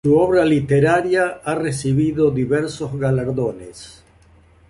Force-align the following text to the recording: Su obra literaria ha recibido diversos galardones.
Su 0.03 0.17
obra 0.17 0.43
literaria 0.45 1.41
ha 1.45 1.53
recibido 1.53 2.31
diversos 2.31 2.97
galardones. 2.99 4.03